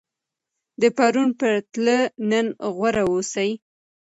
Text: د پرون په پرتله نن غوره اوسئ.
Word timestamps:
د 0.81 0.83
پرون 0.97 1.29
په 1.31 1.37
پرتله 1.39 1.97
نن 2.29 2.45
غوره 2.75 3.03
اوسئ. 3.11 3.51